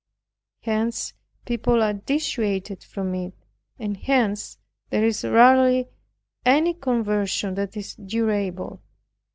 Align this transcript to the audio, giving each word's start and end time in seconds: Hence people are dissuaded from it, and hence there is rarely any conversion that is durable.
Hence 0.61 1.13
people 1.45 1.83
are 1.83 1.93
dissuaded 1.93 2.83
from 2.83 3.13
it, 3.13 3.35
and 3.77 3.95
hence 3.97 4.57
there 4.89 5.05
is 5.05 5.23
rarely 5.23 5.89
any 6.43 6.73
conversion 6.73 7.53
that 7.53 7.77
is 7.77 7.93
durable. 7.93 8.81